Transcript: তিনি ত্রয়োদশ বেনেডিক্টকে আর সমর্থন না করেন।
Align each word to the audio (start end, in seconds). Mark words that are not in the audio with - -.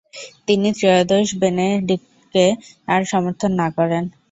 তিনি 0.47 0.69
ত্রয়োদশ 0.77 1.27
বেনেডিক্টকে 1.41 2.45
আর 2.87 3.01
সমর্থন 3.11 3.51
না 3.61 3.67
করেন। 3.77 4.03